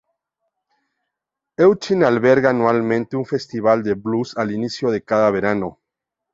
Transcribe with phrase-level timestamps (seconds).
[1.65, 5.77] Eutin alberga anualmente un Festival de Blues al inicio de cada verano.